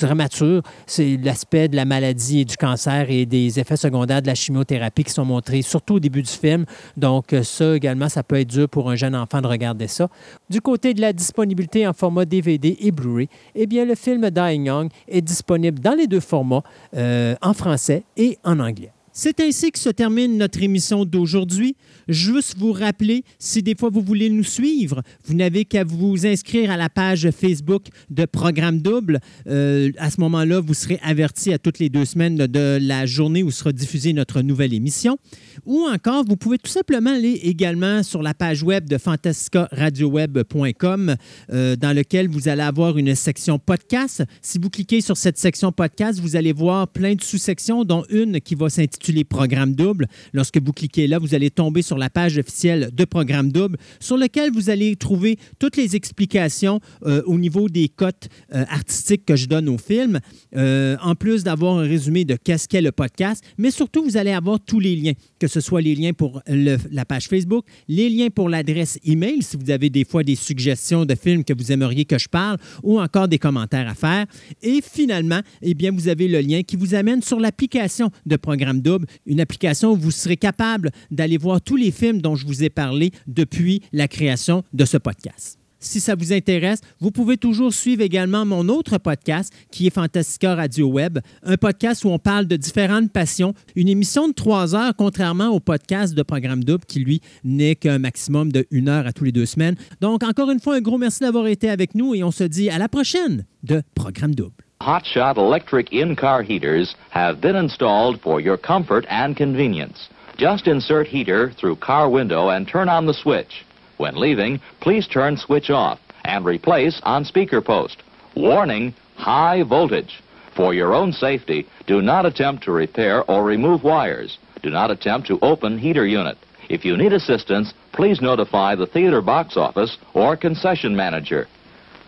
[0.86, 5.04] C'est l'aspect de la maladie et du cancer et des effets secondaires de la chimiothérapie
[5.04, 6.64] qui sont montrés, surtout au début du film.
[6.96, 10.08] Donc, ça également, ça peut être dur pour un jeune enfant de regarder ça.
[10.48, 14.66] Du côté de la disponibilité en format DVD et Blu-ray, eh bien, le film Dying
[14.66, 16.62] Young est disponible dans les deux formats,
[16.96, 18.92] euh, en français et en anglais.
[19.14, 21.76] C'est ainsi que se termine notre émission d'aujourd'hui.
[22.08, 26.70] Juste vous rappeler, si des fois vous voulez nous suivre, vous n'avez qu'à vous inscrire
[26.70, 29.20] à la page Facebook de Programme Double.
[29.48, 33.42] Euh, à ce moment-là, vous serez averti à toutes les deux semaines de la journée
[33.42, 35.18] où sera diffusée notre nouvelle émission.
[35.66, 41.16] Ou encore, vous pouvez tout simplement aller également sur la page web de fantascaradioweb.com
[41.52, 44.24] euh, dans lequel vous allez avoir une section podcast.
[44.40, 48.40] Si vous cliquez sur cette section podcast, vous allez voir plein de sous-sections, dont une
[48.40, 50.06] qui va s'intituler Programme Double.
[50.32, 54.16] Lorsque vous cliquez là, vous allez tomber sur la page officielle de Programme Double, sur
[54.16, 59.36] lequel vous allez trouver toutes les explications euh, au niveau des cotes euh, artistiques que
[59.36, 60.20] je donne au film,
[60.56, 64.32] euh, en plus d'avoir un résumé de qu'est-ce qu'est le podcast, mais surtout, vous allez
[64.32, 68.28] avoir tous les liens, que ce soit les liens pour la page Facebook, les liens
[68.30, 72.04] pour l'adresse email, si vous avez des fois des suggestions de films que vous aimeriez
[72.04, 74.26] que je parle, ou encore des commentaires à faire.
[74.62, 78.80] Et finalement, eh bien, vous avez le lien qui vous amène sur l'application de Programme
[79.26, 82.70] Une application où vous serez capable d'aller voir tous les films dont je vous ai
[82.70, 85.58] parlé depuis la création de ce podcast.
[85.82, 90.54] Si ça vous intéresse, vous pouvez toujours suivre également mon autre podcast qui est Fantastica
[90.54, 94.94] Radio Web, un podcast où on parle de différentes passions, une émission de trois heures,
[94.96, 99.12] contrairement au podcast de Programme Double qui, lui, n'est qu'un maximum de une heure à
[99.12, 99.74] tous les deux semaines.
[100.00, 102.70] Donc, encore une fois, un gros merci d'avoir été avec nous et on se dit
[102.70, 104.54] à la prochaine de Programme Double.
[104.82, 110.08] Hotshot electric in-car heaters have been installed for your comfort and convenience.
[110.36, 113.64] Just insert heater through car window and turn on the switch.
[113.98, 118.02] When leaving, please turn switch off and replace on speaker post.
[118.34, 120.20] Warning, high voltage.
[120.56, 124.38] For your own safety, do not attempt to repair or remove wires.
[124.64, 126.38] Do not attempt to open heater unit.
[126.68, 131.46] If you need assistance, please notify the theater box office or concession manager.